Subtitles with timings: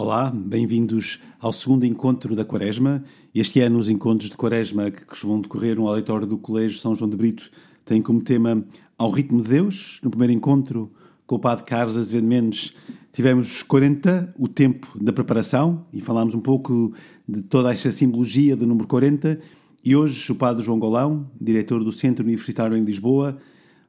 [0.00, 3.02] Olá, bem-vindos ao segundo encontro da Quaresma.
[3.34, 7.10] Este ano, os encontros de Quaresma que costumam decorrer no auditório do Colégio São João
[7.10, 7.50] de Brito
[7.84, 8.64] têm como tema
[8.96, 9.98] Ao Ritmo de Deus.
[10.00, 10.88] No primeiro encontro,
[11.26, 12.76] com o Padre Carlos Azevedo Mendes,
[13.12, 16.92] tivemos 40, o tempo da preparação, e falámos um pouco
[17.28, 19.40] de toda esta simbologia do número 40.
[19.84, 23.36] E hoje, o Padre João Golão, diretor do Centro Universitário em Lisboa,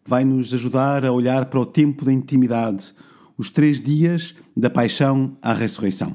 [0.04, 2.96] vai nos ajudar a olhar para o tempo da intimidade
[3.40, 6.14] os três dias da paixão à ressurreição.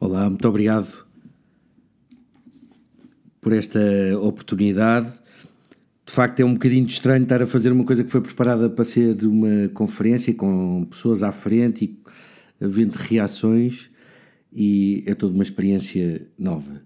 [0.00, 1.06] Olá, muito obrigado
[3.38, 3.78] por esta
[4.18, 5.12] oportunidade.
[6.06, 8.84] De facto, é um bocadinho estranho estar a fazer uma coisa que foi preparada para
[8.84, 13.90] ser uma conferência com pessoas à frente e havendo reações,
[14.50, 16.82] e é toda uma experiência nova.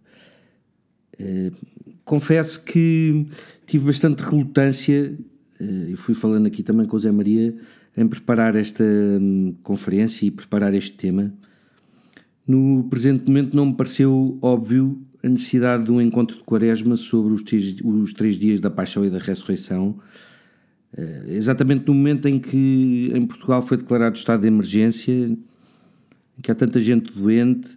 [2.08, 3.26] Confesso que
[3.66, 5.14] tive bastante relutância,
[5.60, 7.54] eh, e fui falando aqui também com o Zé Maria,
[7.94, 11.30] em preparar esta hum, conferência e preparar este tema.
[12.46, 17.34] No presente momento não me pareceu óbvio a necessidade de um encontro de quaresma sobre
[17.34, 19.98] os três, os três dias da paixão e da ressurreição,
[20.96, 25.38] eh, exatamente no momento em que em Portugal foi declarado estado de emergência, em
[26.40, 27.76] que há tanta gente doente,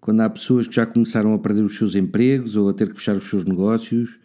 [0.00, 2.96] quando há pessoas que já começaram a perder os seus empregos ou a ter que
[2.96, 4.18] fechar os seus negócios,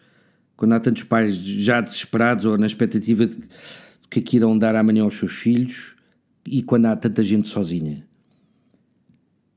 [0.56, 3.36] quando há tantos pais já desesperados ou na expectativa de,
[4.10, 5.94] que que irão dar amanhã aos seus filhos
[6.46, 8.04] e quando há tanta gente sozinha.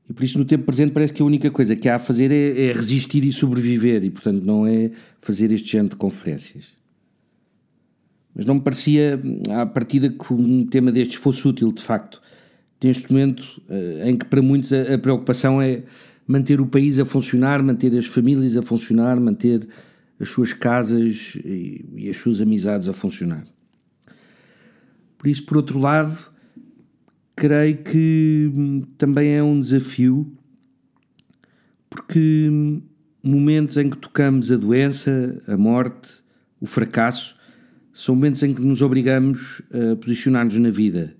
[0.08, 2.32] E por isso, no tempo presente, parece que a única coisa que há a fazer
[2.32, 4.90] é, é resistir e sobreviver, e portanto não é
[5.20, 6.64] fazer este género de conferências.
[8.34, 12.20] Mas não me parecia, à partida, que um tema destes fosse útil, de facto,
[12.82, 15.82] neste momento eh, em que para muitos a preocupação é
[16.30, 19.66] manter o país a funcionar, manter as famílias a funcionar, manter
[20.20, 23.44] as suas casas e, e as suas amizades a funcionar.
[25.18, 26.16] Por isso, por outro lado,
[27.34, 30.32] creio que hum, também é um desafio,
[31.88, 32.80] porque hum,
[33.20, 36.12] momentos em que tocamos a doença, a morte,
[36.60, 37.34] o fracasso,
[37.92, 41.12] são momentos em que nos obrigamos a posicionar-nos na vida,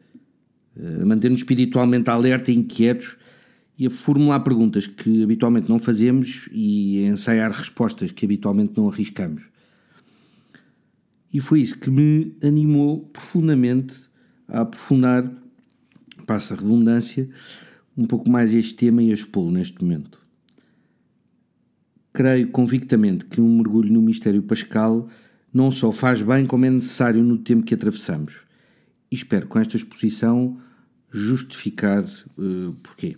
[1.02, 3.18] a manter-nos espiritualmente alerta e inquietos
[3.80, 8.91] e a formular perguntas que habitualmente não fazemos e a ensaiar respostas que habitualmente não
[8.91, 9.48] arriscamos.
[11.32, 13.96] E foi isso que me animou profundamente
[14.46, 15.32] a aprofundar,
[16.26, 17.26] passa a redundância,
[17.96, 20.20] um pouco mais este tema e a expô-lo neste momento.
[22.12, 25.08] Creio convictamente que um mergulho no mistério pascal
[25.54, 28.44] não só faz bem, como é necessário no tempo que atravessamos.
[29.10, 30.60] E espero com esta exposição
[31.10, 33.16] justificar uh, porquê.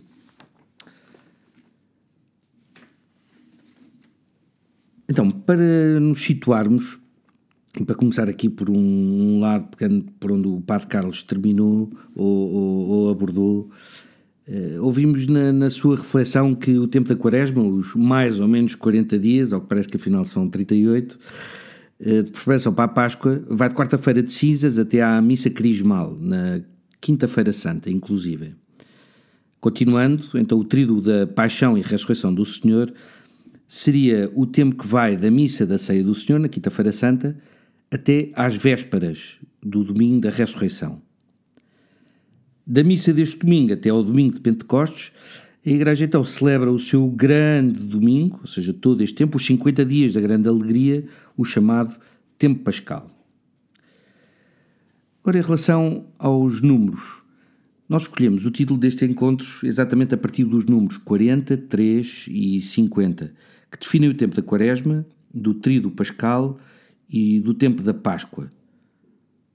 [5.12, 6.98] Então, para nos situarmos,
[7.78, 12.50] e para começar aqui por um, lado, pegando por onde o Padre Carlos terminou ou,
[12.50, 13.70] ou, ou abordou,
[14.48, 18.74] uh, ouvimos na, na, sua reflexão que o tempo da Quaresma, os mais ou menos
[18.74, 21.18] 40 dias, ao que parece que afinal são 38,
[22.00, 26.16] uh, de preparação para a Páscoa, vai de quarta-feira de cinzas até à missa crismal,
[26.18, 26.62] na
[27.02, 28.54] Quinta-feira Santa, inclusive.
[29.60, 32.90] Continuando, então, o tríduo da Paixão e Ressurreição do Senhor
[33.74, 37.34] seria o tempo que vai da missa da ceia do Senhor, na Quinta-feira Santa,
[37.90, 41.00] até às vésperas do domingo da ressurreição.
[42.66, 45.10] Da missa deste domingo até ao domingo de Pentecostes,
[45.64, 49.86] a Igreja então celebra o seu grande domingo, ou seja, todo este tempo, os 50
[49.86, 51.98] dias da grande alegria, o chamado
[52.38, 53.10] Tempo Pascal.
[55.24, 57.22] Ora, em relação aos números,
[57.88, 63.32] nós escolhemos o título deste encontro exatamente a partir dos números 40, 3 e 50,
[63.72, 66.60] que definem o tempo da Quaresma, do Tríduo Pascal
[67.08, 68.52] e do tempo da Páscoa,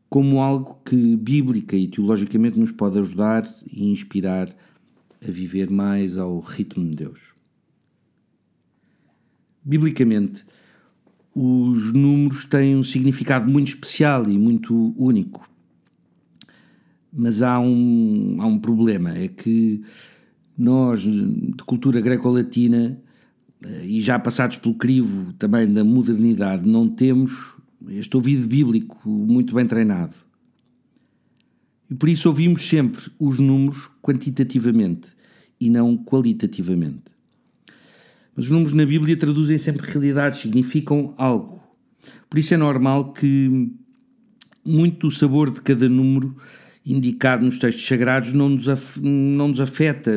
[0.09, 4.49] como algo que bíblica e teologicamente nos pode ajudar e inspirar
[5.21, 7.35] a viver mais ao ritmo de Deus.
[9.63, 10.43] Biblicamente,
[11.35, 15.47] os números têm um significado muito especial e muito único.
[17.13, 19.83] Mas há um, há um problema, é que
[20.57, 22.99] nós, de cultura greco-latina,
[23.83, 27.55] e já passados pelo crivo também da modernidade, não temos
[27.89, 30.15] este ouvido bíblico muito bem treinado.
[31.89, 35.09] E por isso ouvimos sempre os números quantitativamente
[35.59, 37.03] e não qualitativamente.
[38.35, 41.61] Mas os números na Bíblia traduzem sempre realidades, significam algo.
[42.29, 43.71] Por isso é normal que
[44.63, 46.35] muito do sabor de cada número
[46.87, 48.65] indicado nos textos sagrados não nos,
[49.01, 50.11] não nos afeta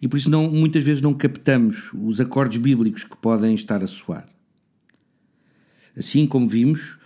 [0.00, 3.86] e por isso não, muitas vezes não captamos os acordes bíblicos que podem estar a
[3.86, 4.26] soar.
[5.96, 6.98] Assim como vimos,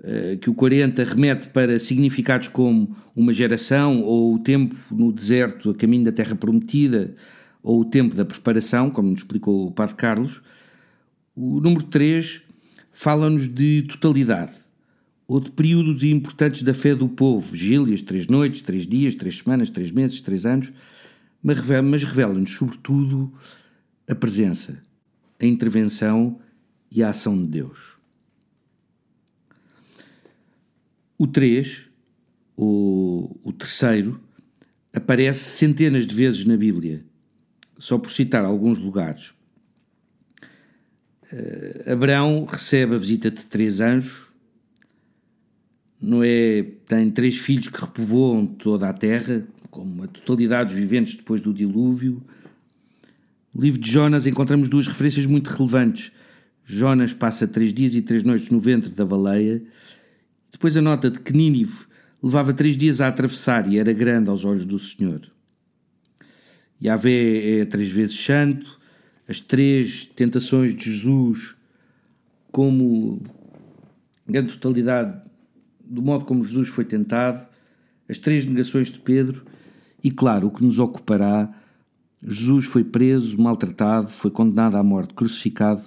[0.00, 5.70] uh, que o 40 remete para significados como uma geração ou o tempo no deserto
[5.70, 7.14] a caminho da terra prometida
[7.62, 10.42] ou o tempo da preparação, como nos explicou o Padre Carlos,
[11.34, 12.42] o número 3
[12.92, 14.69] fala-nos de totalidade
[15.30, 19.70] ou de períodos importantes da fé do povo, vigílias, três noites, três dias, três semanas,
[19.70, 20.72] três meses, três anos,
[21.40, 23.32] mas revela-nos, sobretudo,
[24.08, 24.82] a presença,
[25.38, 26.40] a intervenção
[26.90, 27.96] e a ação de Deus.
[31.16, 31.88] O 3,
[32.56, 34.20] o, o terceiro,
[34.92, 37.04] aparece centenas de vezes na Bíblia,
[37.78, 39.32] só por citar alguns lugares.
[41.32, 44.29] Uh, Abraão recebe a visita de três anjos,
[46.00, 51.42] Noé tem três filhos que repovoam toda a terra, como a totalidade dos viventes depois
[51.42, 52.22] do dilúvio.
[53.54, 56.10] No livro de Jonas encontramos duas referências muito relevantes.
[56.64, 59.62] Jonas passa três dias e três noites no ventre da baleia.
[60.50, 61.84] Depois a nota de que Nínive
[62.22, 65.20] levava três dias a atravessar e era grande aos olhos do Senhor.
[66.82, 68.80] Yahvé é três vezes santo.
[69.28, 71.54] As três tentações de Jesus,
[72.50, 73.22] como
[74.26, 75.29] grande totalidade
[75.90, 77.44] do modo como Jesus foi tentado,
[78.08, 79.44] as três negações de Pedro
[80.02, 81.52] e, claro, o que nos ocupará.
[82.22, 85.82] Jesus foi preso, maltratado, foi condenado à morte, crucificado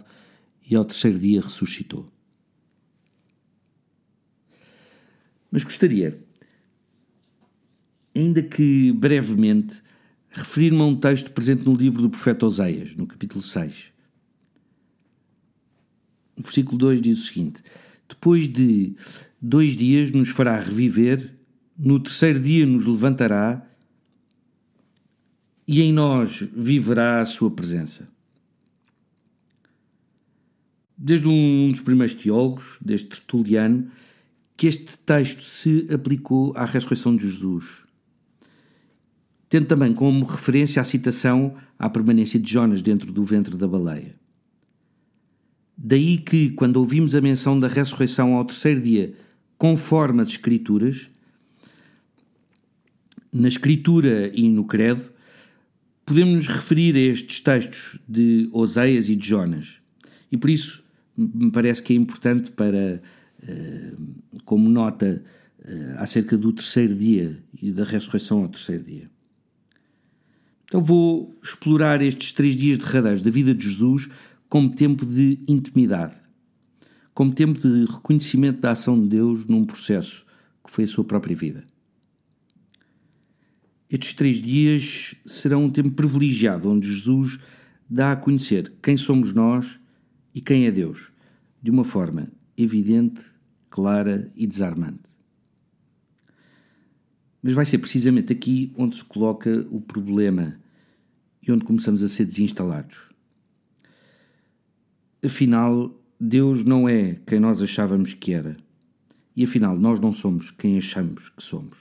[0.70, 2.12] e ao terceiro dia ressuscitou.
[5.50, 6.20] Mas gostaria,
[8.16, 9.82] ainda que brevemente,
[10.30, 13.92] referir-me a um texto presente no livro do profeta Oseias, no capítulo 6.
[16.38, 17.64] O versículo 2 diz o seguinte:
[18.10, 18.96] Depois de
[19.46, 21.36] dois dias nos fará reviver,
[21.78, 23.68] no terceiro dia nos levantará
[25.68, 28.08] e em nós viverá a sua presença.
[30.98, 33.92] Desde um dos primeiros teólogos, desde Tertuliano,
[34.56, 37.84] que este texto se aplicou à ressurreição de Jesus,
[39.50, 44.16] tendo também como referência a citação à permanência de Jonas dentro do ventre da baleia.
[45.78, 49.18] Daí que, quando ouvimos a menção da ressurreição ao terceiro dia
[49.64, 51.10] conforme as Escrituras,
[53.32, 55.10] na Escritura e no Credo,
[56.06, 59.78] podemos nos referir a estes textos de Oseias e de Jonas.
[60.30, 60.84] E por isso
[61.16, 63.02] me parece que é importante para,
[63.42, 63.94] eh,
[64.44, 65.24] como nota
[65.64, 69.10] eh, acerca do terceiro dia e da ressurreição ao terceiro dia.
[70.66, 74.10] Então vou explorar estes três dias derradeiros da vida de Jesus
[74.50, 76.23] como tempo de intimidade
[77.14, 80.26] como tempo de reconhecimento da ação de Deus num processo
[80.64, 81.64] que foi a sua própria vida.
[83.90, 87.40] Estes três dias serão um tempo privilegiado onde Jesus
[87.88, 89.80] dá a conhecer quem somos nós
[90.34, 91.12] e quem é Deus,
[91.62, 92.28] de uma forma
[92.58, 93.22] evidente,
[93.70, 95.14] clara e desarmante.
[97.42, 100.58] Mas vai ser precisamente aqui onde se coloca o problema
[101.46, 103.10] e onde começamos a ser desinstalados.
[105.24, 108.56] Afinal, Deus não é quem nós achávamos que era.
[109.36, 111.78] E afinal, nós não somos quem achamos que somos.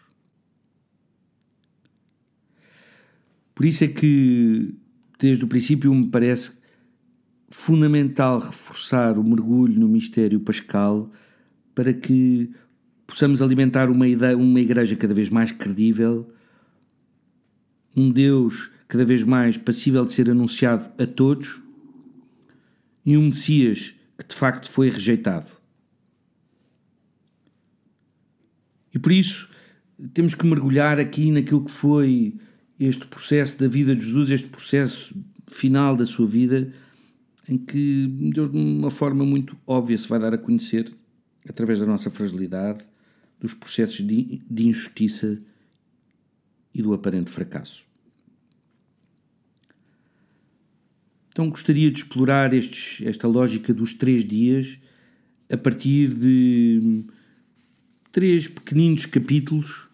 [3.54, 4.74] Por isso é que,
[5.16, 6.58] desde o princípio, me parece
[7.50, 11.08] fundamental reforçar o mergulho no mistério pascal
[11.72, 12.50] para que
[13.06, 16.28] possamos alimentar uma, ideia, uma igreja cada vez mais credível,
[17.94, 21.62] um Deus cada vez mais passível de ser anunciado a todos
[23.06, 25.50] e um Messias que de facto foi rejeitado.
[28.94, 29.48] E por isso
[30.14, 32.34] temos que mergulhar aqui naquilo que foi
[32.78, 35.14] este processo da vida de Jesus, este processo
[35.48, 36.72] final da sua vida,
[37.48, 40.92] em que Deus, de uma forma muito óbvia, se vai dar a conhecer
[41.48, 42.84] através da nossa fragilidade,
[43.40, 45.40] dos processos de, de injustiça
[46.74, 47.84] e do aparente fracasso.
[51.32, 54.78] Então gostaria de explorar estes, esta lógica dos três dias
[55.50, 57.04] a partir de
[58.10, 59.88] três pequeninos capítulos.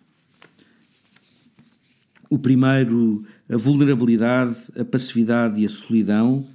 [2.29, 6.47] O primeiro, a vulnerabilidade, a passividade e a solidão.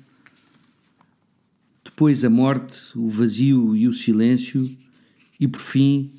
[1.83, 4.77] Depois, a morte, o vazio e o silêncio.
[5.39, 6.11] E, por fim,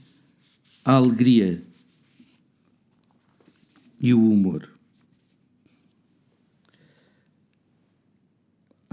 [0.85, 1.63] a alegria
[4.01, 4.74] e o humor.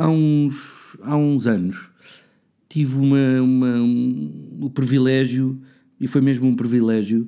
[0.01, 1.91] Há uns, há uns anos
[2.67, 5.61] tive uma, uma, um, o privilégio,
[5.99, 7.25] e foi mesmo um privilégio,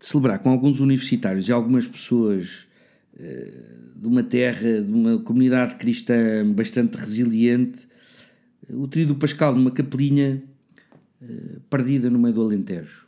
[0.00, 2.66] de celebrar com alguns universitários e algumas pessoas
[3.14, 7.86] uh, de uma terra, de uma comunidade cristã bastante resiliente,
[8.68, 10.42] o trio do Pascal numa capelinha
[11.22, 13.06] eh, perdida no meio do Alentejo.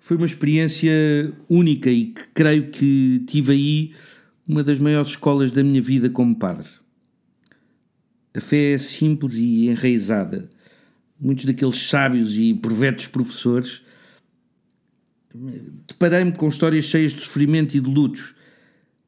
[0.00, 0.90] Foi uma experiência
[1.48, 3.92] única e que creio que tive aí
[4.46, 6.68] uma das maiores escolas da minha vida como padre.
[8.34, 10.50] A fé é simples e enraizada.
[11.20, 13.82] Muitos daqueles sábios e provetos professores
[15.88, 18.34] deparei-me com histórias cheias de sofrimento e de lutos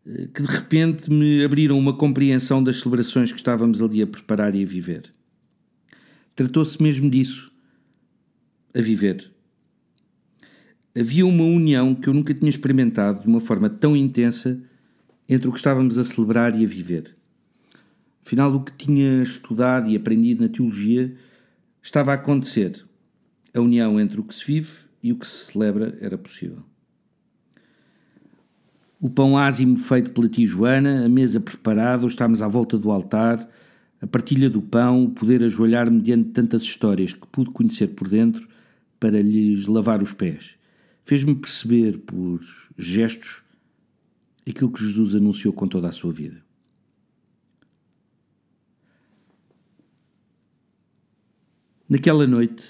[0.07, 4.55] eh, que de repente me abriram uma compreensão das celebrações que estávamos ali a preparar
[4.55, 5.13] e a viver.
[6.35, 7.51] Tratou-se mesmo disso,
[8.75, 9.31] a viver.
[10.99, 14.61] Havia uma união que eu nunca tinha experimentado de uma forma tão intensa
[15.29, 17.17] entre o que estávamos a celebrar e a viver.
[18.25, 21.15] Afinal, o que tinha estudado e aprendido na teologia
[21.83, 22.85] estava a acontecer.
[23.55, 26.63] A união entre o que se vive e o que se celebra era possível.
[29.01, 33.49] O pão ázimo feito pela tia Joana, a mesa preparada, estamos à volta do altar,
[34.01, 38.09] a partilha do pão, o poder ajoelhar-me diante de tantas histórias que pude conhecer por
[38.09, 38.49] dentro
[38.99, 40.57] para lhes lavar os pés.
[41.05, 42.41] Fez-me perceber por
[42.77, 43.46] gestos
[44.51, 46.45] aquilo que Jesus anunciou com toda a sua vida.
[51.89, 52.65] Naquela noite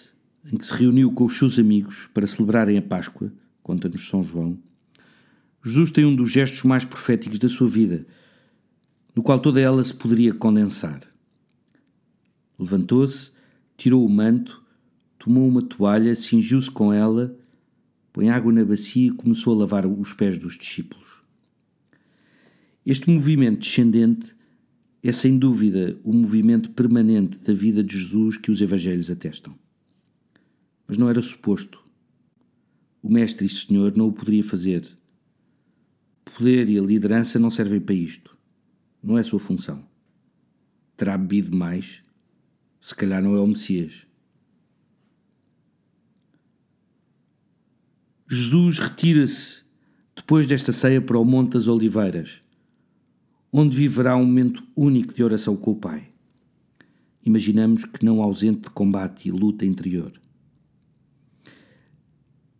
[0.52, 4.58] em que se reuniu com os seus amigos para celebrarem a Páscoa, conta-nos São João,
[5.64, 8.06] Jesus tem um dos gestos mais proféticos da sua vida,
[9.14, 11.00] no qual toda ela se poderia condensar.
[12.58, 13.32] Levantou-se,
[13.76, 14.62] tirou o manto,
[15.18, 17.36] tomou uma toalha, cingiu-se com ela,
[18.12, 21.15] põe água na bacia e começou a lavar os pés dos discípulos.
[22.86, 24.34] Este movimento descendente
[25.02, 29.58] é sem dúvida o movimento permanente da vida de Jesus que os Evangelhos atestam.
[30.86, 31.84] Mas não era suposto.
[33.02, 34.96] O Mestre e Senhor não o poderia fazer
[36.36, 38.36] poder e a liderança não servem para isto.
[39.02, 39.82] Não é sua função.
[40.96, 42.02] Terá bebido mais?
[42.80, 44.06] Se calhar não é o Messias.
[48.28, 49.62] Jesus retira-se
[50.14, 52.42] depois desta ceia para o Monte das Oliveiras,
[53.52, 56.08] onde viverá um momento único de oração com o Pai.
[57.24, 60.12] Imaginamos que não ausente de combate e luta interior.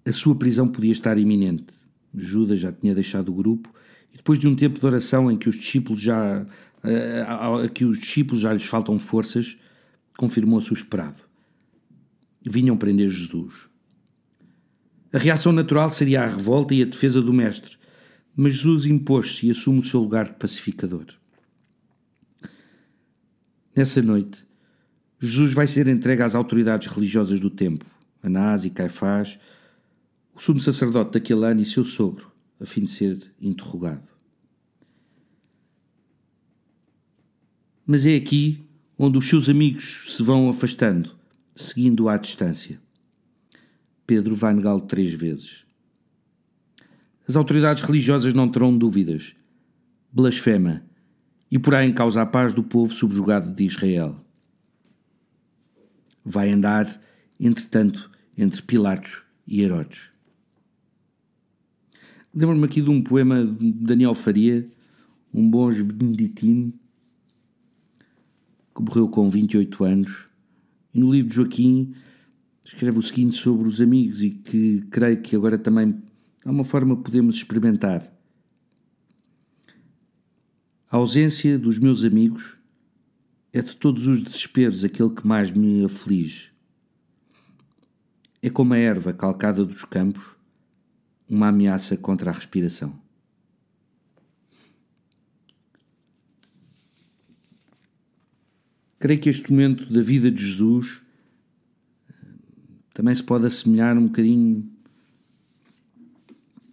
[0.05, 1.75] A sua prisão podia estar iminente
[2.17, 3.73] Judas já tinha deixado o grupo,
[4.13, 7.99] e depois de um tempo de oração em que os discípulos já, uh, que os
[7.99, 9.59] discípulos já lhes faltam forças,
[10.17, 11.21] confirmou-se o esperado.
[12.45, 13.69] Vinham prender Jesus.
[15.13, 17.77] A reação natural seria a revolta e a defesa do Mestre,
[18.37, 21.07] mas Jesus impôs-se e assume o seu lugar de pacificador.
[23.75, 24.45] Nessa noite,
[25.19, 27.87] Jesus vai ser entregue às autoridades religiosas do tempo,
[28.23, 29.41] Anás e Caifás,
[30.35, 34.07] o sumo sacerdote daquele ano e seu sogro, a fim de ser interrogado.
[37.87, 38.67] Mas é aqui
[38.99, 41.15] onde os seus amigos se vão afastando,
[41.55, 42.81] seguindo-o à distância.
[44.07, 45.66] Pedro vai negá-lo três vezes.
[47.29, 49.35] As autoridades religiosas não terão dúvidas.
[50.13, 50.83] Blasfema
[51.51, 54.21] e porá em causa a paz do povo subjugado de Israel.
[56.25, 57.01] Vai andar,
[57.39, 60.11] entretanto, entre Pilatos e Herodes.
[62.35, 64.69] Lembro-me aqui de um poema de Daniel Faria,
[65.33, 66.73] um bom beneditino,
[68.75, 70.29] que morreu com 28 anos.
[70.93, 71.95] E no livro de Joaquim
[72.65, 75.95] escreve o seguinte sobre os amigos e que creio que agora também
[76.47, 78.09] há uma forma podemos experimentar.
[80.89, 82.57] A ausência dos meus amigos
[83.53, 86.53] é de todos os desesperos aquele que mais me aflige.
[88.41, 90.37] É como a erva calcada dos campos
[91.29, 92.97] uma ameaça contra a respiração.
[99.01, 101.03] Creio que este momento da vida de Jesus
[102.09, 102.15] eh,
[102.95, 104.76] também se pode assemelhar um bocadinho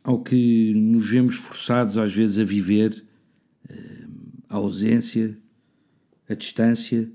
[0.03, 3.05] ao que nos vemos forçados às vezes a viver,
[3.69, 4.07] eh,
[4.49, 5.37] a ausência,
[6.27, 7.09] a distância.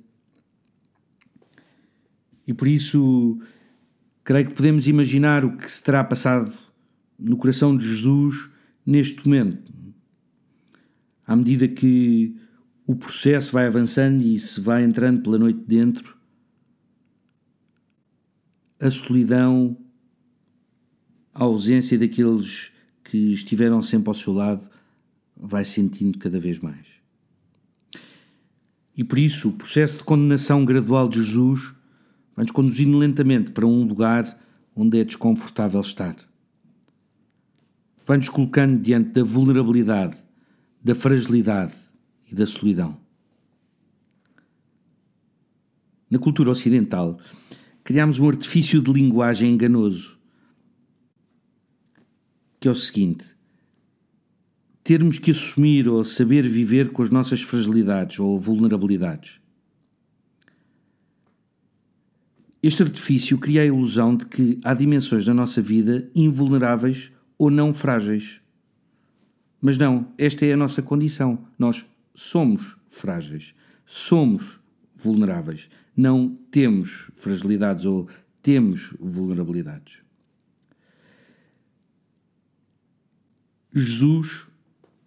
[2.46, 3.38] E por isso
[4.24, 6.52] creio que podemos imaginar o que se terá passado
[7.18, 8.48] no coração de Jesus
[8.86, 9.72] neste momento.
[11.26, 12.34] À medida que
[12.86, 16.16] o processo vai avançando e se vai entrando pela noite dentro,
[18.80, 19.76] a solidão,
[21.34, 22.72] a ausência daqueles
[23.10, 24.62] que estiveram sempre ao seu lado,
[25.36, 26.86] vai sentindo cada vez mais.
[28.96, 31.72] E por isso, o processo de condenação gradual de Jesus
[32.34, 34.38] vai-nos conduzindo lentamente para um lugar
[34.74, 36.16] onde é desconfortável estar
[38.08, 40.16] vai-nos colocando diante da vulnerabilidade,
[40.82, 41.74] da fragilidade
[42.26, 42.96] e da solidão.
[46.10, 47.18] Na cultura ocidental,
[47.84, 50.17] criámos um artifício de linguagem enganoso,
[52.60, 53.26] que é o seguinte:
[54.82, 59.38] termos que assumir ou saber viver com as nossas fragilidades ou vulnerabilidades.
[62.62, 67.72] Este artifício cria a ilusão de que há dimensões da nossa vida invulneráveis ou não
[67.72, 68.40] frágeis.
[69.60, 71.46] Mas não, esta é a nossa condição.
[71.56, 73.54] Nós somos frágeis,
[73.86, 74.58] somos
[74.96, 78.08] vulneráveis, não temos fragilidades ou
[78.42, 80.07] temos vulnerabilidades.
[83.80, 84.46] Jesus,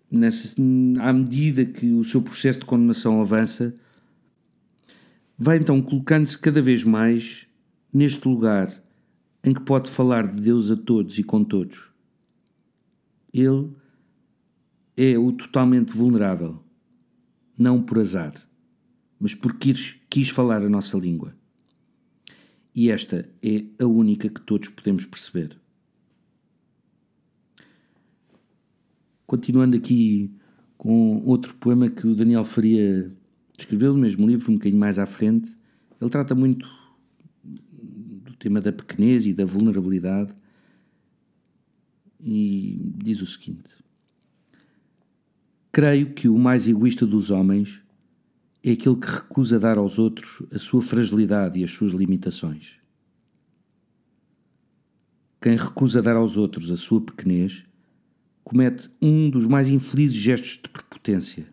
[0.10, 0.56] nessa,
[1.02, 3.76] à medida que o seu processo de condenação avança,
[5.38, 7.48] vai então colocando-se cada vez mais
[7.94, 8.82] neste lugar
[9.44, 11.90] em que pode falar de Deus a todos e com todos.
[13.34, 13.72] Ele
[14.96, 16.62] é o totalmente vulnerável,
[17.58, 18.34] não por azar,
[19.20, 21.36] mas porque quis, quis falar a nossa língua.
[22.74, 25.61] E esta é a única que todos podemos perceber.
[29.32, 30.30] Continuando aqui
[30.78, 33.10] com outro poema que o Daniel Faria
[33.58, 35.50] escreveu no mesmo livro, um bocadinho mais à frente,
[36.02, 36.70] ele trata muito
[37.42, 40.36] do tema da pequenez e da vulnerabilidade
[42.20, 43.74] e diz o seguinte:
[45.72, 47.82] Creio que o mais egoísta dos homens
[48.62, 52.76] é aquele que recusa dar aos outros a sua fragilidade e as suas limitações.
[55.40, 57.71] Quem recusa dar aos outros a sua pequenez
[58.44, 61.48] comete um dos mais infelizes gestos de prepotência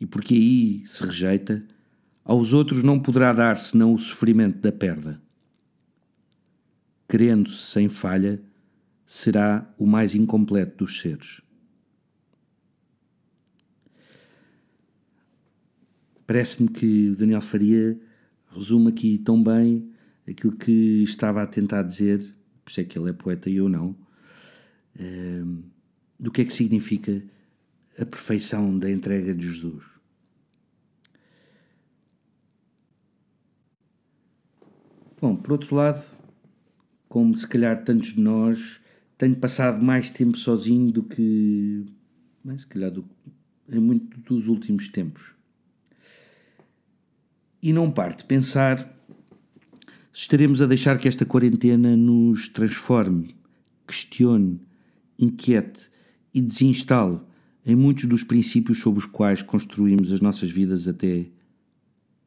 [0.00, 1.64] e porque aí se rejeita,
[2.24, 5.20] aos outros não poderá dar senão o sofrimento da perda.
[7.08, 8.42] Querendo-se sem falha,
[9.06, 11.40] será o mais incompleto dos seres.
[16.26, 17.98] Parece-me que Daniel Faria
[18.50, 19.92] resume aqui tão bem
[20.28, 22.18] aquilo que estava a tentar dizer,
[22.64, 23.96] por isso é que ele é poeta e eu não,
[26.18, 27.22] do que é que significa
[27.98, 29.84] a perfeição da entrega de Jesus.
[35.20, 36.04] Bom, por outro lado,
[37.08, 38.80] como se calhar tantos de nós,
[39.16, 41.86] tenho passado mais tempo sozinho do que,
[42.44, 43.04] bem, se calhar, do,
[43.68, 45.34] em muito dos últimos tempos.
[47.62, 48.94] E não parte pensar
[50.12, 53.34] se estaremos a deixar que esta quarentena nos transforme,
[53.86, 54.60] questione,
[55.18, 55.90] inquiete
[56.32, 57.20] e desinstale
[57.64, 61.26] em muitos dos princípios sobre os quais construímos as nossas vidas até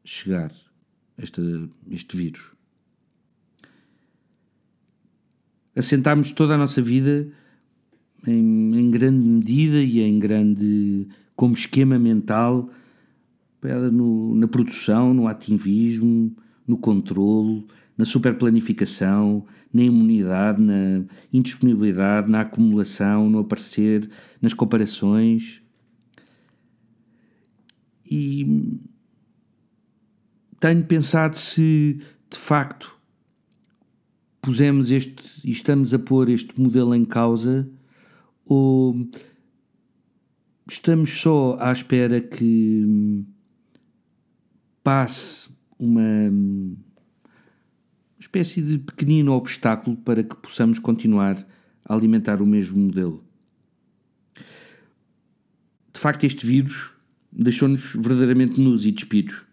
[0.04, 0.52] chegar
[1.17, 1.41] esta,
[1.89, 2.52] este vírus.
[5.75, 7.32] Assentámos toda a nossa vida
[8.28, 12.69] em, em, grande medida e em grande como esquema mental
[13.91, 16.36] no, na produção, no ativismo,
[16.67, 17.65] no controlo,
[18.00, 24.10] na superplanificação, na imunidade, na indisponibilidade, na acumulação, no aparecer,
[24.42, 25.62] nas comparações.
[28.10, 28.80] E
[30.62, 32.98] tenho pensado se de facto
[34.40, 37.70] pusemos este e estamos a pôr este modelo em causa
[38.46, 39.10] ou
[40.66, 43.26] estamos só à espera que
[44.82, 46.32] passe uma
[48.20, 51.46] espécie de pequenino obstáculo para que possamos continuar
[51.86, 53.24] a alimentar o mesmo modelo.
[55.94, 56.94] De facto, este vírus
[57.32, 59.46] deixou-nos verdadeiramente nus e despidos.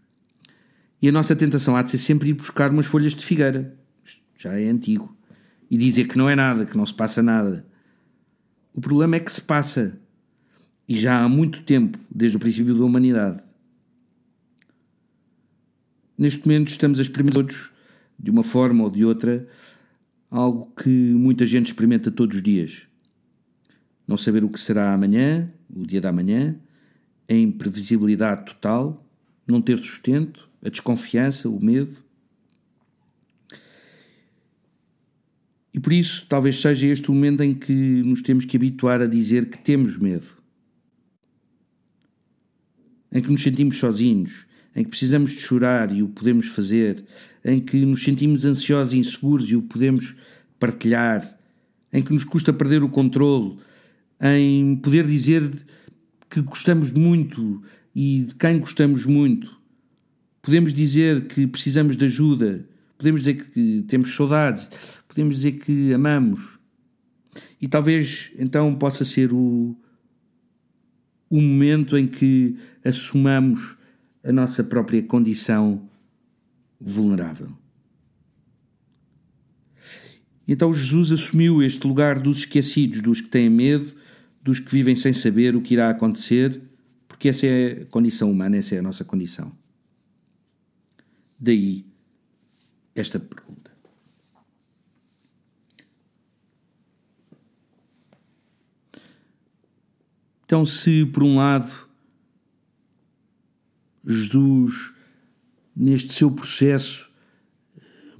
[1.00, 3.76] E a nossa tentação há de ser sempre ir buscar umas folhas de figueira,
[4.36, 5.16] já é antigo,
[5.70, 7.66] e dizer que não é nada, que não se passa nada.
[8.72, 9.98] O problema é que se passa,
[10.88, 13.42] e já há muito tempo, desde o princípio da humanidade.
[16.18, 17.75] Neste momento estamos a experimentar todos
[18.18, 19.46] de uma forma ou de outra,
[20.30, 22.86] algo que muita gente experimenta todos os dias.
[24.06, 26.56] Não saber o que será amanhã, o dia da manhã,
[27.28, 29.04] a imprevisibilidade total,
[29.46, 31.96] não ter sustento, a desconfiança, o medo.
[35.72, 39.06] E por isso, talvez seja este o momento em que nos temos que habituar a
[39.06, 40.26] dizer que temos medo.
[43.12, 47.04] Em que nos sentimos sozinhos, em que precisamos de chorar e o podemos fazer,
[47.46, 50.16] em que nos sentimos ansiosos e inseguros e o podemos
[50.58, 51.38] partilhar,
[51.92, 53.56] em que nos custa perder o controle,
[54.20, 55.48] em poder dizer
[56.28, 57.62] que gostamos muito
[57.94, 59.56] e de quem gostamos muito.
[60.42, 62.66] Podemos dizer que precisamos de ajuda,
[62.98, 64.68] podemos dizer que temos saudades,
[65.06, 66.58] podemos dizer que amamos.
[67.60, 69.76] E talvez então possa ser o,
[71.30, 73.76] o momento em que assumamos
[74.24, 75.88] a nossa própria condição
[76.80, 77.50] vulnerável.
[80.48, 83.94] Então Jesus assumiu este lugar dos esquecidos, dos que têm medo,
[84.42, 86.62] dos que vivem sem saber o que irá acontecer,
[87.08, 89.50] porque essa é a condição humana, essa é a nossa condição.
[91.38, 91.84] Daí
[92.94, 93.70] esta pergunta.
[100.44, 101.86] Então, se por um lado
[104.06, 104.94] Jesus,
[105.76, 107.10] neste seu processo,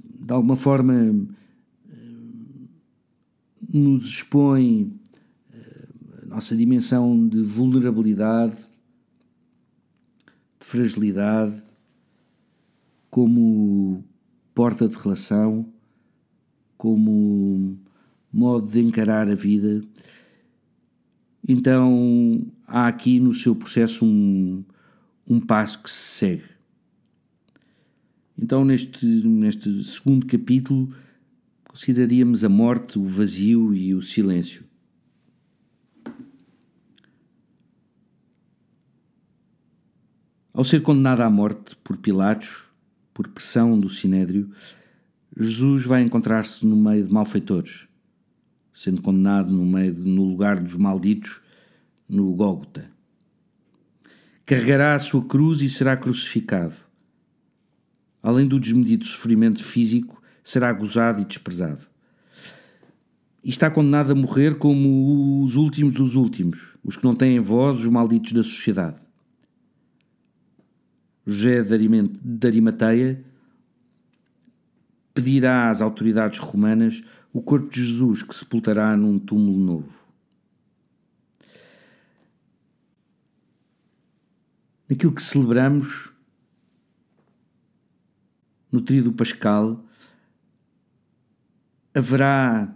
[0.03, 1.27] de alguma forma
[3.73, 4.93] nos expõe
[6.23, 8.55] a nossa dimensão de vulnerabilidade,
[10.59, 11.61] de fragilidade,
[13.09, 14.03] como
[14.53, 15.67] porta de relação,
[16.77, 17.77] como
[18.31, 19.81] modo de encarar a vida.
[21.47, 24.63] Então há aqui no seu processo um,
[25.27, 26.56] um passo que se segue.
[28.39, 30.93] Então, neste, neste segundo capítulo,
[31.67, 34.63] consideraríamos a morte, o vazio e o silêncio.
[40.53, 42.65] Ao ser condenado à morte por Pilatos,
[43.13, 44.51] por pressão do Sinédrio,
[45.39, 47.87] Jesus vai encontrar-se no meio de malfeitores,
[48.73, 51.41] sendo condenado no, meio, no lugar dos malditos,
[52.09, 52.89] no Gólgota.
[54.45, 56.86] Carregará a sua cruz e será crucificado.
[58.27, 61.87] Além do desmedido sofrimento físico, será gozado e desprezado.
[63.41, 67.79] E está condenado a morrer como os últimos dos últimos, os que não têm voz,
[67.79, 68.99] os malditos da sociedade.
[71.25, 73.23] José de Arimateia
[75.13, 79.97] pedirá às autoridades romanas o corpo de Jesus que sepultará num túmulo novo.
[84.89, 86.16] Naquilo que celebramos
[88.71, 89.85] no tríodo pascal,
[91.93, 92.73] haverá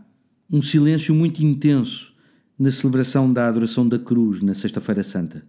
[0.50, 2.16] um silêncio muito intenso
[2.58, 5.46] na celebração da adoração da cruz na Sexta-feira Santa.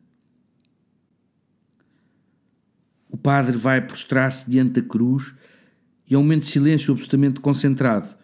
[3.09, 5.35] O padre vai prostrar-se diante da cruz
[6.09, 8.15] e é um momento de silêncio absolutamente concentrado,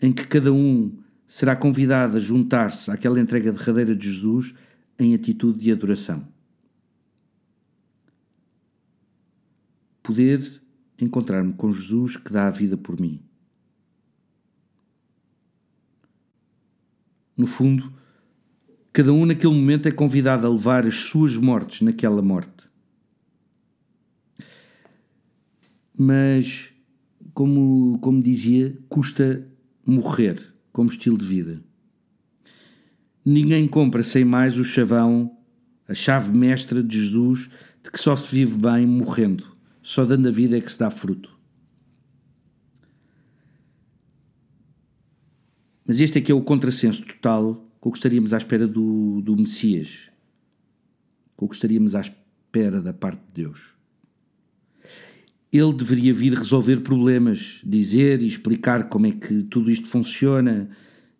[0.00, 4.54] em que cada um será convidado a juntar-se àquela entrega derradeira de Jesus
[4.98, 6.26] em atitude de adoração.
[10.02, 10.60] Poder
[11.00, 13.22] encontrar-me com Jesus que dá a vida por mim.
[17.36, 17.92] No fundo,
[18.92, 22.68] cada um naquele momento é convidado a levar as suas mortes naquela morte.
[25.96, 26.70] Mas,
[27.32, 29.46] como, como dizia, custa
[29.86, 31.62] morrer como estilo de vida.
[33.24, 35.36] Ninguém compra sem mais o chavão,
[35.86, 37.50] a chave mestra de Jesus,
[37.82, 39.57] de que só se vive bem morrendo,
[39.88, 41.34] só dando a vida é que se dá fruto.
[45.86, 49.34] Mas este é que é o contrassenso total com que estaríamos à espera do, do
[49.34, 50.10] Messias,
[51.38, 53.72] que estaríamos à espera da parte de Deus.
[55.50, 60.68] Ele deveria vir resolver problemas, dizer e explicar como é que tudo isto funciona,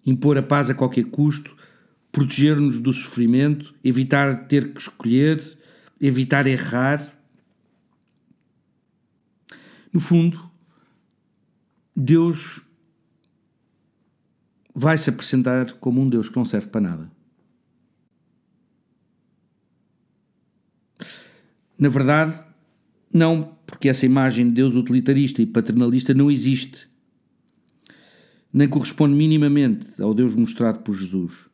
[0.05, 1.57] impor a paz a qualquer custo,
[2.13, 5.57] proteger-nos do sofrimento, evitar ter que escolher,
[5.99, 7.18] evitar errar.
[9.93, 10.51] No fundo,
[11.95, 12.63] Deus
[14.75, 17.11] vai se apresentar como um Deus que não serve para nada.
[21.79, 22.39] Na verdade,
[23.13, 26.89] não, porque essa imagem de Deus utilitarista e paternalista não existe,
[28.53, 31.49] nem corresponde minimamente ao Deus mostrado por Jesus.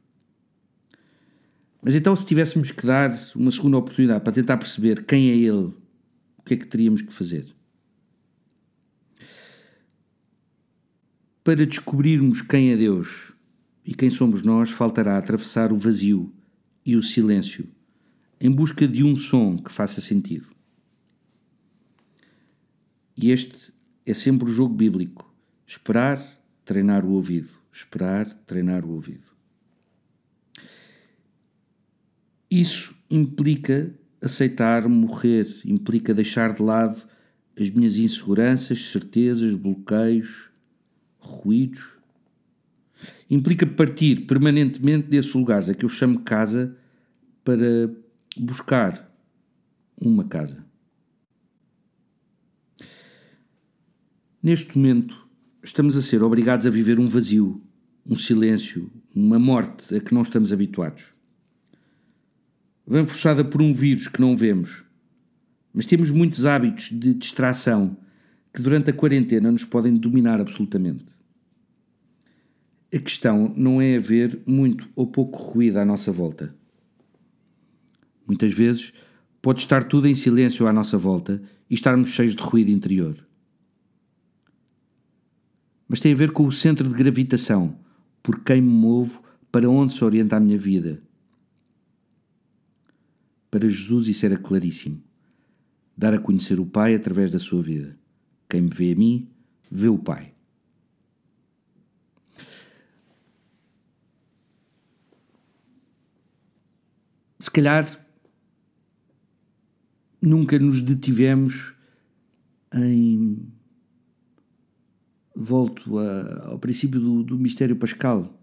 [1.82, 5.74] Mas então, se tivéssemos que dar uma segunda oportunidade para tentar perceber quem é Ele,
[6.38, 7.54] o que é que teríamos que fazer?
[11.44, 13.34] Para descobrirmos quem é Deus
[13.84, 16.32] e quem somos nós, faltará atravessar o vazio
[16.86, 17.68] e o silêncio
[18.40, 20.46] em busca de um som que faça sentido.
[23.14, 23.74] E este
[24.06, 25.30] é sempre o jogo bíblico:
[25.66, 26.22] esperar,
[26.64, 29.24] treinar o ouvido, esperar, treinar o ouvido.
[32.50, 37.02] Isso implica aceitar morrer, implica deixar de lado
[37.58, 40.53] as minhas inseguranças, certezas, bloqueios,
[41.24, 41.82] ruídos.
[43.30, 46.76] Implica partir permanentemente desses lugares a que eu chamo casa
[47.42, 47.90] para
[48.36, 49.10] buscar
[50.00, 50.64] uma casa.
[54.42, 55.26] Neste momento,
[55.62, 57.62] estamos a ser obrigados a viver um vazio,
[58.06, 61.14] um silêncio, uma morte a que não estamos habituados.
[62.86, 64.84] Vem forçada por um vírus que não vemos,
[65.72, 67.96] mas temos muitos hábitos de distração
[68.52, 71.13] que durante a quarentena nos podem dominar absolutamente.
[72.94, 76.54] A questão não é haver muito ou pouco ruído à nossa volta.
[78.24, 78.92] Muitas vezes
[79.42, 83.16] pode estar tudo em silêncio à nossa volta e estarmos cheios de ruído interior.
[85.88, 87.76] Mas tem a ver com o centro de gravitação,
[88.22, 91.02] por quem me movo, para onde se orienta a minha vida.
[93.50, 95.02] Para Jesus isso era claríssimo.
[95.96, 97.98] Dar a conhecer o Pai através da sua vida.
[98.48, 99.28] Quem me vê a mim,
[99.68, 100.34] vê o Pai.
[107.43, 108.04] Se calhar
[110.20, 111.74] nunca nos detivemos
[112.74, 113.46] em.
[115.36, 118.40] Volto a, ao princípio do, do mistério pascal,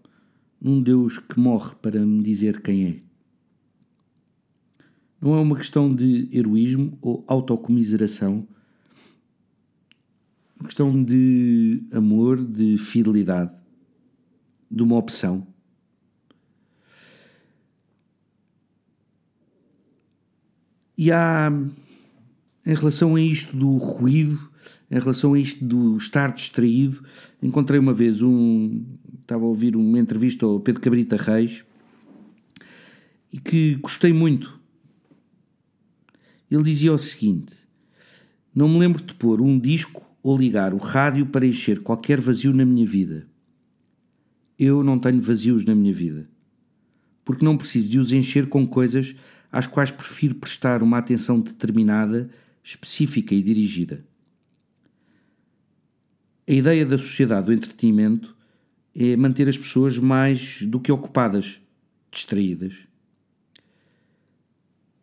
[0.60, 2.98] num Deus que morre para me dizer quem é.
[5.20, 8.46] Não é uma questão de heroísmo ou autocomiseração,
[10.58, 13.54] uma questão de amor, de fidelidade,
[14.70, 15.46] de uma opção.
[20.96, 21.50] E há,
[22.66, 24.38] em relação a isto do ruído,
[24.90, 27.02] em relação a isto do estar distraído,
[27.42, 28.84] encontrei uma vez um.
[29.20, 31.64] Estava a ouvir uma entrevista ao Pedro Cabrita Reis
[33.32, 34.60] e que gostei muito.
[36.50, 37.54] Ele dizia o seguinte:
[38.54, 42.52] Não me lembro de pôr um disco ou ligar o rádio para encher qualquer vazio
[42.52, 43.26] na minha vida.
[44.58, 46.28] Eu não tenho vazios na minha vida,
[47.24, 49.16] porque não preciso de os encher com coisas
[49.52, 52.30] às quais prefiro prestar uma atenção determinada,
[52.62, 54.02] específica e dirigida.
[56.48, 58.34] A ideia da sociedade do entretenimento
[58.96, 61.60] é manter as pessoas mais do que ocupadas,
[62.10, 62.86] distraídas.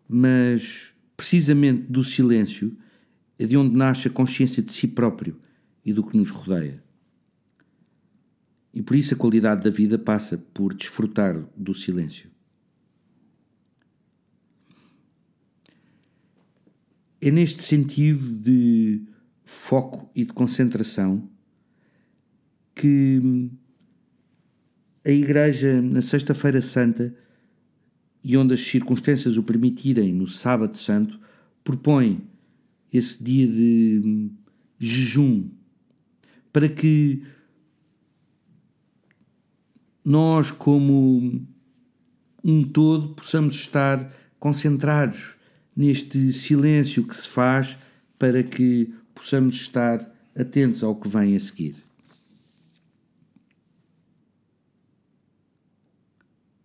[0.07, 2.75] Mas, precisamente do silêncio,
[3.37, 5.39] é de onde nasce a consciência de si próprio
[5.85, 6.83] e do que nos rodeia.
[8.73, 12.29] E por isso a qualidade da vida passa por desfrutar do silêncio.
[17.21, 19.01] É neste sentido de
[19.43, 21.29] foco e de concentração
[22.73, 23.51] que
[25.05, 27.13] a Igreja, na Sexta-feira Santa,
[28.23, 31.19] e onde as circunstâncias o permitirem, no Sábado Santo,
[31.63, 32.21] propõe
[32.91, 34.31] esse dia de
[34.77, 35.49] jejum
[36.51, 37.23] para que
[40.03, 41.45] nós, como
[42.43, 45.38] um todo, possamos estar concentrados
[45.79, 47.79] neste silêncio que se faz
[48.17, 51.77] para que possamos estar atentos ao que vem a seguir.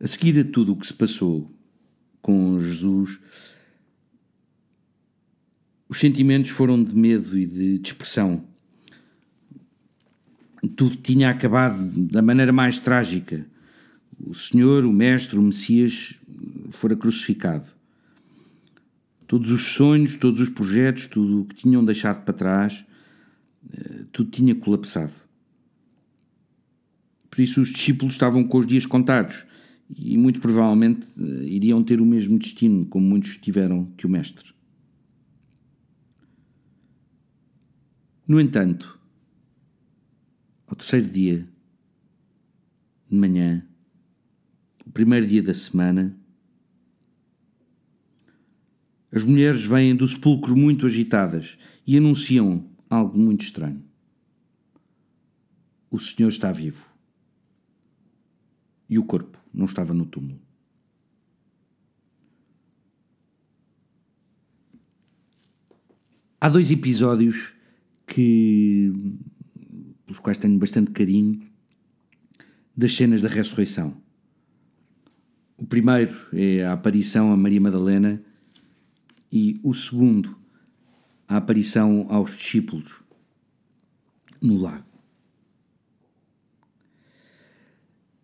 [0.00, 1.48] A seguir a tudo o que se passou
[2.20, 3.20] com Jesus,
[5.88, 8.44] os sentimentos foram de medo e de dispersão.
[10.74, 13.46] Tudo tinha acabado da maneira mais trágica.
[14.18, 16.16] O Senhor, o Mestre, o Messias,
[16.72, 17.83] fora crucificado.
[19.26, 22.84] Todos os sonhos, todos os projetos, tudo o que tinham deixado para trás,
[23.72, 25.12] eh, tudo tinha colapsado.
[27.30, 29.46] Por isso os discípulos estavam com os dias contados
[29.90, 34.54] e muito provavelmente eh, iriam ter o mesmo destino como muitos tiveram que o Mestre.
[38.26, 38.98] No entanto,
[40.66, 41.46] ao terceiro dia,
[43.10, 43.66] de manhã,
[44.86, 46.16] o primeiro dia da semana,
[49.14, 53.80] as mulheres vêm do sepulcro muito agitadas e anunciam algo muito estranho.
[55.88, 56.84] O Senhor está vivo.
[58.90, 60.40] E o corpo não estava no túmulo.
[66.40, 67.54] Há dois episódios
[68.08, 68.92] que
[70.04, 71.40] pelos quais tenho bastante carinho
[72.76, 73.96] das cenas da ressurreição.
[75.56, 78.20] O primeiro é a aparição a Maria Madalena
[79.34, 80.38] e o segundo,
[81.26, 83.02] a aparição aos discípulos
[84.40, 84.84] no lago.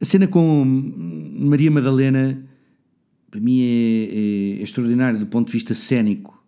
[0.01, 2.41] A cena com Maria Madalena,
[3.29, 6.41] para mim, é, é extraordinária do ponto de vista cênico,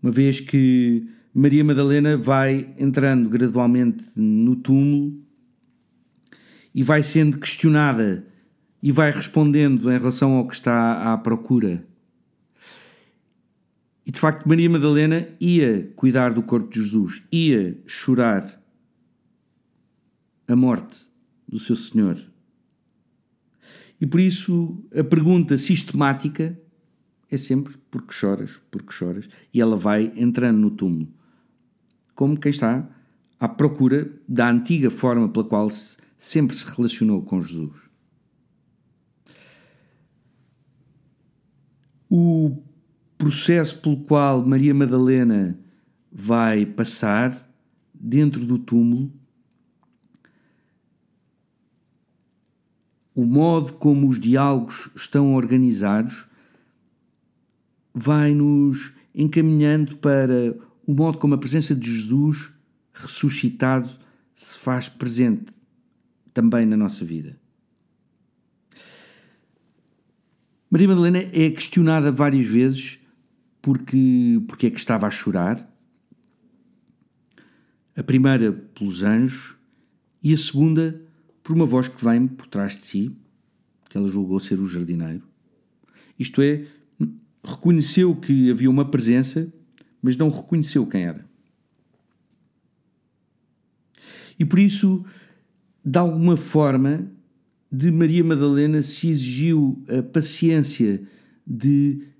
[0.00, 5.20] uma vez que Maria Madalena vai entrando gradualmente no túmulo
[6.72, 8.24] e vai sendo questionada
[8.80, 11.84] e vai respondendo em relação ao que está à procura.
[14.06, 18.62] E de facto, Maria Madalena ia cuidar do corpo de Jesus, ia chorar
[20.46, 20.98] a morte
[21.48, 22.22] do seu Senhor.
[24.00, 26.58] E por isso a pergunta sistemática
[27.30, 28.60] é sempre: porque choras?
[28.70, 29.28] Porque choras?
[29.52, 31.08] E ela vai entrando no túmulo,
[32.14, 32.88] como quem está
[33.40, 37.76] à procura da antiga forma pela qual se sempre se relacionou com Jesus.
[42.08, 42.62] O
[43.24, 45.58] processo pelo qual Maria Madalena
[46.12, 47.50] vai passar
[47.94, 49.10] dentro do túmulo,
[53.14, 56.26] o modo como os diálogos estão organizados,
[57.94, 60.54] vai nos encaminhando para
[60.86, 62.52] o modo como a presença de Jesus
[62.92, 63.88] ressuscitado
[64.34, 65.46] se faz presente
[66.34, 67.40] também na nossa vida.
[70.68, 73.02] Maria Madalena é questionada várias vezes
[73.64, 75.66] porque, porque é que estava a chorar.
[77.96, 79.56] A primeira pelos anjos
[80.22, 81.00] e a segunda
[81.42, 83.16] por uma voz que vem por trás de si,
[83.88, 85.22] que ela julgou ser o jardineiro.
[86.18, 86.66] Isto é,
[87.42, 89.50] reconheceu que havia uma presença,
[90.02, 91.24] mas não reconheceu quem era.
[94.38, 95.06] E por isso,
[95.82, 97.10] de alguma forma,
[97.72, 101.02] de Maria Madalena se exigiu a paciência
[101.46, 102.12] de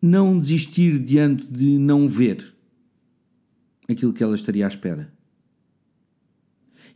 [0.00, 2.54] não desistir diante de não ver
[3.88, 5.12] aquilo que ela estaria à espera.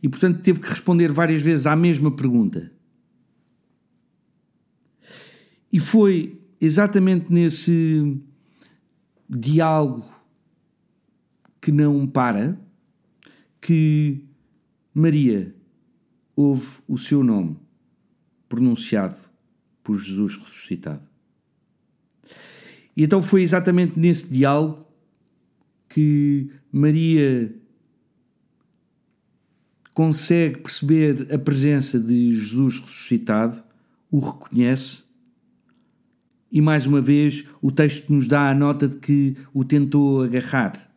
[0.01, 2.71] E portanto teve que responder várias vezes à mesma pergunta.
[5.71, 8.17] E foi exatamente nesse
[9.29, 10.07] diálogo
[11.59, 12.59] que não para
[13.59, 14.23] que
[14.93, 15.55] Maria
[16.35, 17.57] ouve o seu nome
[18.47, 19.17] pronunciado
[19.83, 21.14] por Jesus ressuscitado.
[22.95, 24.85] E então foi exatamente nesse diálogo
[25.89, 27.53] que Maria
[29.93, 33.63] consegue perceber a presença de Jesus ressuscitado,
[34.11, 35.05] o reconhece
[36.55, 40.89] e mais uma vez o texto nos dá a nota de que o tentou agarrar,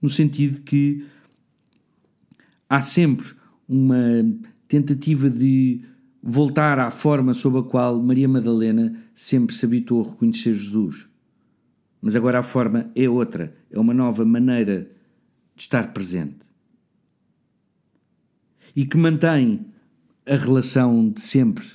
[0.00, 1.06] no sentido de que
[2.68, 3.28] há sempre
[3.66, 3.98] uma
[4.68, 5.80] tentativa de
[6.22, 11.08] voltar à forma sob a qual Maria Madalena sempre se habituou a reconhecer Jesus.
[12.00, 14.90] Mas agora a forma é outra, é uma nova maneira
[15.54, 16.46] de estar presente.
[18.74, 19.66] E que mantém
[20.26, 21.66] a relação de sempre,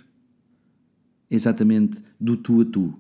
[1.30, 2.98] exatamente do tu a tu.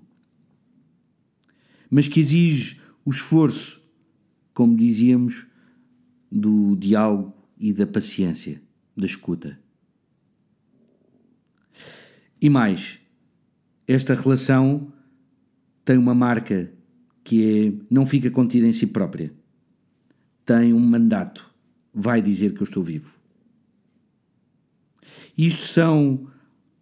[1.89, 3.82] Mas que exige o esforço,
[4.53, 5.45] como dizíamos,
[6.32, 8.62] do diálogo e da paciência,
[8.97, 9.62] da escuta.
[12.43, 12.99] E mais,
[13.88, 14.91] esta relação
[15.86, 16.69] tem uma marca
[17.23, 19.32] que é não fica contida em si própria.
[20.45, 21.49] Tem um mandato.
[21.93, 23.17] Vai dizer que eu estou vivo.
[25.38, 26.27] Isto são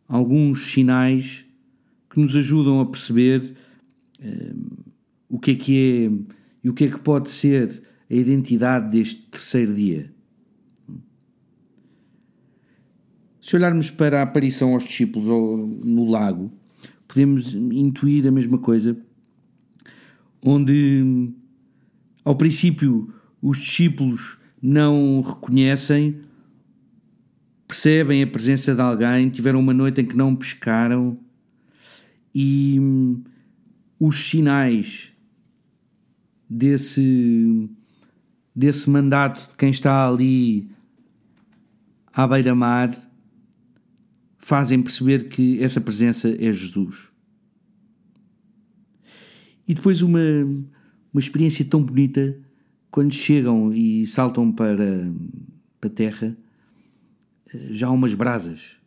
[0.07, 1.45] alguns sinais
[2.09, 3.55] que nos ajudam a perceber
[4.19, 4.83] uh,
[5.29, 9.21] o que é que é e o que é que pode ser a identidade deste
[9.27, 10.11] terceiro dia.
[13.51, 16.49] Se olharmos para a aparição aos discípulos no lago,
[17.05, 18.95] podemos intuir a mesma coisa,
[20.41, 21.33] onde
[22.23, 26.21] ao princípio os discípulos não reconhecem,
[27.67, 31.19] percebem a presença de alguém, tiveram uma noite em que não pescaram
[32.33, 32.79] e
[33.99, 35.11] os sinais
[36.49, 37.69] desse,
[38.55, 40.71] desse mandato de quem está ali
[42.13, 43.10] à beira-mar
[44.41, 47.07] fazem perceber que essa presença é Jesus.
[49.67, 50.19] E depois uma,
[51.13, 52.37] uma experiência tão bonita
[52.89, 55.09] quando chegam e saltam para,
[55.79, 56.37] para a terra,
[57.53, 58.77] eh, já há umas brasas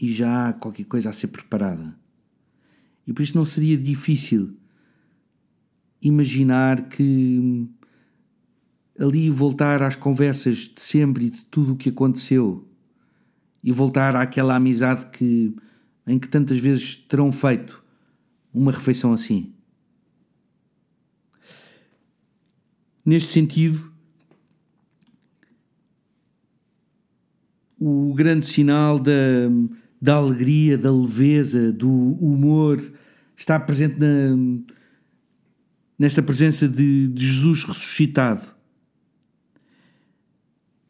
[0.00, 1.94] e já há qualquer coisa a ser preparada.
[3.06, 4.56] E por isso não seria difícil
[6.00, 7.68] imaginar que
[8.98, 12.66] ali voltar às conversas de sempre e de tudo o que aconteceu
[13.64, 15.56] e voltar àquela amizade que,
[16.06, 17.82] em que tantas vezes terão feito
[18.52, 19.54] uma refeição assim.
[23.02, 23.90] Neste sentido,
[27.80, 29.12] o grande sinal da,
[30.00, 32.82] da alegria, da leveza, do humor
[33.34, 34.62] está presente na,
[35.98, 38.53] nesta presença de, de Jesus ressuscitado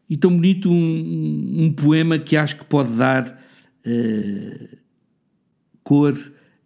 [0.08, 3.42] e tão bonito um, um, poema que acho que pode dar
[3.86, 4.76] uh,
[5.82, 6.18] cor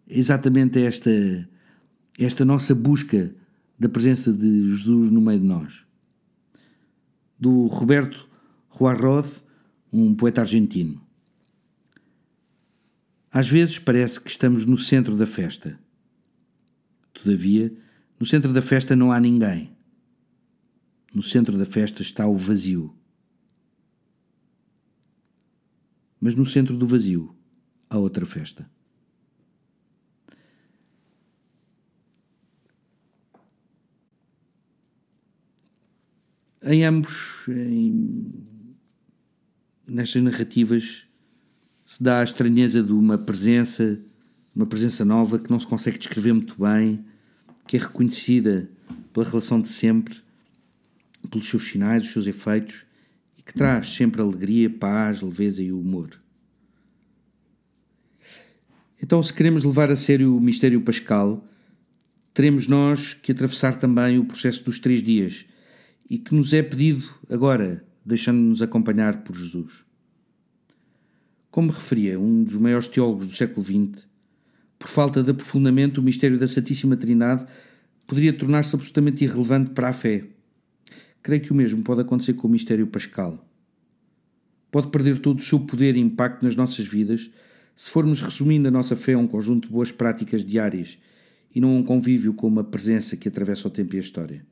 [0.09, 1.49] exatamente a esta,
[2.19, 3.35] esta nossa busca
[3.79, 5.85] da presença de Jesus no meio de nós.
[7.39, 8.29] Do Roberto
[8.77, 9.29] Juarrod,
[9.93, 11.01] um poeta argentino.
[13.31, 15.79] Às vezes parece que estamos no centro da festa.
[17.13, 17.73] Todavia,
[18.19, 19.71] no centro da festa não há ninguém.
[21.15, 22.98] No centro da festa está o vazio.
[26.21, 27.35] Mas no centro do vazio
[27.89, 28.69] há outra festa.
[36.63, 38.31] Em ambos, em,
[39.87, 41.07] nestas narrativas,
[41.87, 43.99] se dá a estranheza de uma presença,
[44.55, 47.05] uma presença nova que não se consegue descrever muito bem,
[47.67, 48.69] que é reconhecida
[49.13, 50.21] pela relação de sempre,
[51.31, 52.85] pelos seus sinais, os seus efeitos,
[53.49, 56.11] que traz sempre alegria, paz, leveza e humor.
[59.03, 61.43] Então, se queremos levar a sério o mistério pascal,
[62.35, 65.47] teremos nós que atravessar também o processo dos três dias
[66.11, 69.83] e que nos é pedido agora, deixando-nos acompanhar por Jesus.
[71.51, 74.07] Como referia um dos maiores teólogos do século XX,
[74.79, 77.47] por falta de aprofundamento, o mistério da Santíssima Trindade
[78.07, 80.27] poderia tornar-se absolutamente irrelevante para a fé.
[81.29, 83.47] Creio que o mesmo pode acontecer com o mistério pascal.
[84.71, 87.31] Pode perder todo o seu poder e impacto nas nossas vidas
[87.77, 90.99] se formos resumindo a nossa fé a um conjunto de boas práticas diárias
[91.55, 94.47] e não a um convívio com uma presença que atravessa o tempo e a história.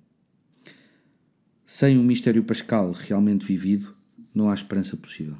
[1.64, 3.96] Sem um mistério pascal realmente vivido,
[4.34, 5.38] não há esperança possível.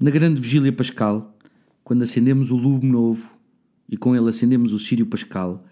[0.00, 1.38] Na grande vigília pascal,
[1.84, 3.38] quando acendemos o lume novo
[3.88, 5.64] e com ele acendemos o sírio pascal,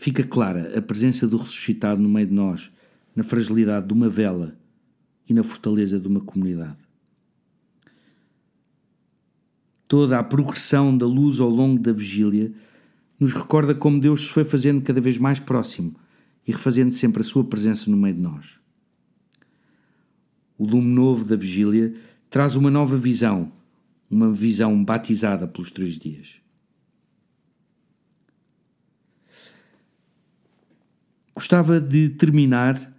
[0.00, 2.72] fica clara a presença do ressuscitado no meio de nós,
[3.14, 4.58] na fragilidade de uma vela
[5.28, 6.78] e na fortaleza de uma comunidade.
[9.86, 12.50] Toda a progressão da luz ao longo da vigília
[13.18, 15.94] nos recorda como Deus se foi fazendo cada vez mais próximo
[16.48, 18.58] e refazendo sempre a sua presença no meio de nós.
[20.56, 21.94] O lume novo da vigília
[22.30, 23.52] traz uma nova visão,
[24.10, 26.39] uma visão batizada pelos três dias.
[31.40, 32.94] Gostava de terminar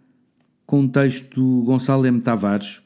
[0.66, 2.20] com um texto do Gonçalo M.
[2.22, 2.82] Tavares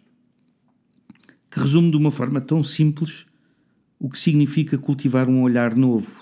[1.50, 3.26] que resume de uma forma tão simples
[3.98, 6.22] o que significa cultivar um olhar novo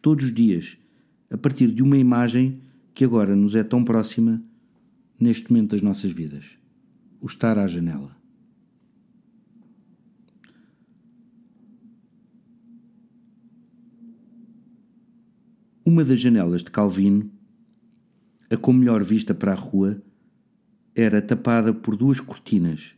[0.00, 0.78] todos os dias,
[1.28, 2.60] a partir de uma imagem
[2.94, 4.40] que agora nos é tão próxima
[5.18, 6.46] neste momento das nossas vidas:
[7.20, 8.16] o estar à janela.
[15.84, 17.28] Uma das janelas de Calvino,
[18.50, 20.02] a com melhor vista para a rua,
[20.94, 22.94] era tapada por duas cortinas,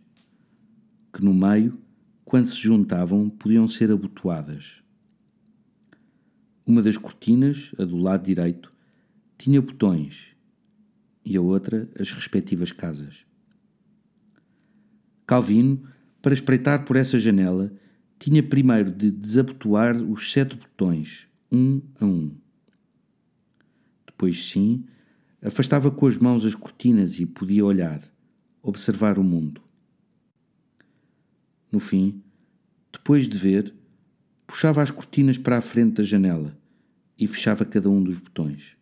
[1.13, 1.79] que no meio,
[2.25, 4.83] quando se juntavam, podiam ser abotoadas.
[6.65, 8.73] Uma das cortinas, a do lado direito,
[9.37, 10.29] tinha botões
[11.25, 13.27] e a outra as respectivas casas.
[15.27, 15.83] Calvino,
[16.23, 17.73] para espreitar por essa janela,
[18.19, 22.37] tinha primeiro de desabotoar os sete botões, um a um.
[24.07, 24.85] Depois, sim,
[25.43, 28.03] afastava com as mãos as cortinas e podia olhar,
[28.63, 29.63] observar o mundo.
[31.73, 32.23] No fim,
[32.93, 33.75] depois de ver,
[34.47, 36.59] puxava as cortinas para a frente da janela
[37.19, 38.77] e fechava cada um dos botões.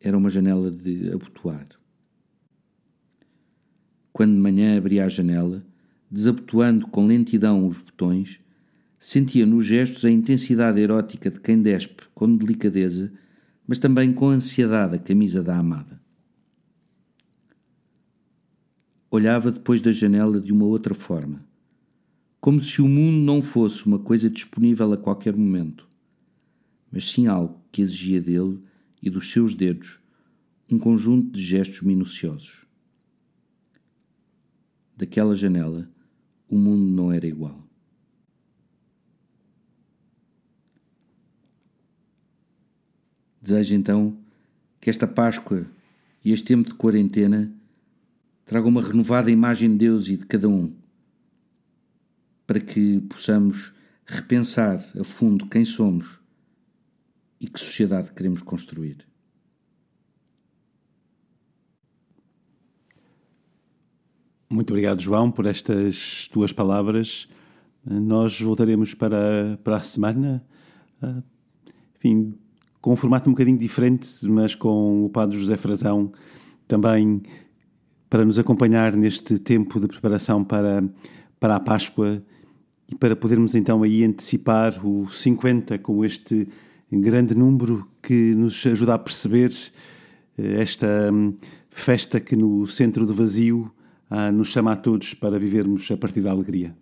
[0.00, 1.66] Era uma janela de abotoar.
[4.12, 5.64] Quando de manhã abria a janela,
[6.10, 8.38] desabotoando com lentidão os botões,
[8.98, 13.10] sentia nos gestos a intensidade erótica de quem despe com delicadeza,
[13.66, 16.00] mas também com ansiedade a camisa da amada.
[19.10, 21.44] Olhava depois da janela de uma outra forma,
[22.40, 25.88] como se o mundo não fosse uma coisa disponível a qualquer momento,
[26.90, 28.62] mas sim algo que exigia dele
[29.02, 30.00] e dos seus dedos
[30.70, 32.64] um conjunto de gestos minuciosos.
[34.96, 35.90] Daquela janela,
[36.48, 37.61] o mundo não era igual.
[43.42, 44.16] Desejo então
[44.80, 45.66] que esta Páscoa
[46.24, 47.52] e este tempo de quarentena
[48.44, 50.72] tragam uma renovada imagem de Deus e de cada um,
[52.46, 53.74] para que possamos
[54.06, 56.20] repensar a fundo quem somos
[57.40, 59.04] e que sociedade queremos construir.
[64.48, 67.26] Muito obrigado, João, por estas tuas palavras.
[67.84, 70.44] Nós voltaremos para, para a semana,
[71.00, 71.22] ah,
[71.96, 72.38] enfim,
[72.82, 76.10] com um formato um bocadinho diferente, mas com o Padre José Frazão
[76.66, 77.22] também
[78.10, 80.84] para nos acompanhar neste tempo de preparação para,
[81.38, 82.22] para a Páscoa
[82.90, 86.48] e para podermos então aí antecipar o 50 com este
[86.90, 89.52] grande número que nos ajuda a perceber
[90.36, 91.34] eh, esta hum,
[91.70, 93.72] festa que no centro do vazio
[94.10, 96.76] ah, nos chama a todos para vivermos a partir da alegria.